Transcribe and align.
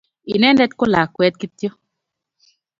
Inendet 0.33 0.71
ko 0.79 0.83
lakwet 0.93 1.33
kityo. 1.39 1.69